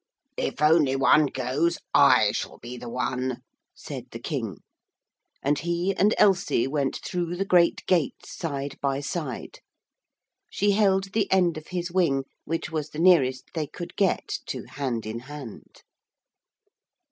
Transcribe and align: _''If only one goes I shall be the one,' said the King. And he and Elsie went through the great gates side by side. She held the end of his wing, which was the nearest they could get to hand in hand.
_''If 0.43 0.63
only 0.63 0.95
one 0.95 1.27
goes 1.27 1.77
I 1.93 2.31
shall 2.31 2.57
be 2.57 2.75
the 2.75 2.89
one,' 2.89 3.43
said 3.75 4.05
the 4.09 4.17
King. 4.19 4.63
And 5.43 5.59
he 5.59 5.95
and 5.95 6.15
Elsie 6.17 6.65
went 6.65 6.99
through 7.05 7.35
the 7.35 7.45
great 7.45 7.85
gates 7.85 8.35
side 8.35 8.79
by 8.81 8.99
side. 9.01 9.59
She 10.49 10.71
held 10.71 11.13
the 11.13 11.31
end 11.31 11.55
of 11.55 11.67
his 11.67 11.91
wing, 11.91 12.23
which 12.45 12.71
was 12.71 12.89
the 12.89 12.97
nearest 12.97 13.51
they 13.53 13.67
could 13.67 13.95
get 13.95 14.39
to 14.47 14.63
hand 14.63 15.05
in 15.05 15.19
hand. 15.19 15.83